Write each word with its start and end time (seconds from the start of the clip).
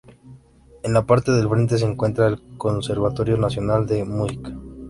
En 0.81 0.93
la 0.93 1.05
parte 1.05 1.31
del 1.31 1.47
frente 1.47 1.77
se 1.77 1.85
encuentra 1.85 2.25
el 2.25 2.57
Conservatorio 2.57 3.37
Nacional 3.37 3.85
de 3.85 4.03
Música. 4.03 4.51